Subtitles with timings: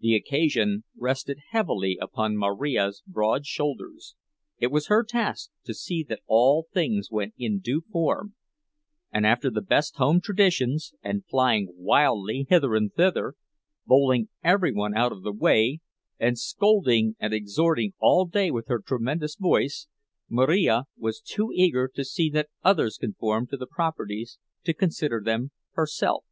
[0.00, 6.66] The occasion rested heavily upon Marija's broad shoulders—it was her task to see that all
[6.72, 8.36] things went in due form,
[9.12, 13.34] and after the best home traditions; and, flying wildly hither and thither,
[13.86, 15.80] bowling every one out of the way,
[16.18, 19.88] and scolding and exhorting all day with her tremendous voice,
[20.26, 25.50] Marija was too eager to see that others conformed to the proprieties to consider them
[25.72, 26.24] herself.